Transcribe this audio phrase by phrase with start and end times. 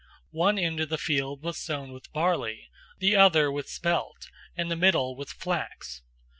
[0.33, 4.75] One end of the field was sown with barley, the other with spelt, and the
[4.75, 6.01] middle with flax.